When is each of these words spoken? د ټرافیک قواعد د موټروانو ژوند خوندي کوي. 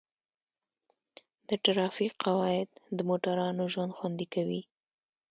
د 1.47 1.49
ټرافیک 1.63 2.13
قواعد 2.25 2.69
د 2.97 2.99
موټروانو 3.09 3.63
ژوند 3.73 3.95
خوندي 3.97 4.27
کوي. 4.33 4.61